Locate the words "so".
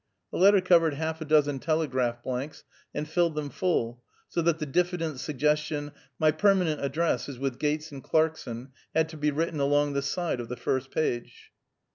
4.27-4.41